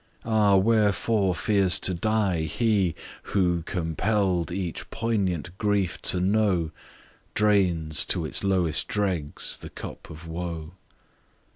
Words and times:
Ah! 0.25 0.55
wherefore 0.55 1.35
fears 1.35 1.77
to 1.77 1.93
die 1.93 2.41
He, 2.41 2.95
who 3.37 3.61
compell'd 3.61 4.51
each 4.51 4.89
poignant 4.89 5.55
grief 5.59 6.01
to 6.01 6.19
know, 6.19 6.71
Drains 7.35 8.03
to 8.05 8.25
its 8.25 8.43
lowest 8.43 8.87
dregs 8.87 9.59
the 9.59 9.69
cup 9.69 10.09
of 10.09 10.25
woe? 10.25 10.73